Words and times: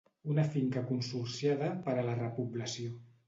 Una 0.35 0.45
finca 0.53 0.81
consorciada 0.91 1.69
per 1.89 1.95
a 1.99 2.07
la 2.09 2.17
repoblació. 2.23 2.99